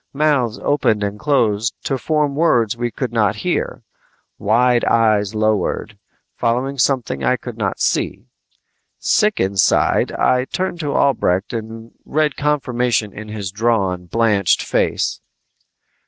[0.13, 3.83] Mouths opened and closed to form words we could not hear.
[4.39, 5.95] Wide eyes lowered,
[6.35, 8.25] following something I could not see.
[8.97, 15.21] Sick inside, I turned to Albrecht and read confirmation in his drawn, blanched face.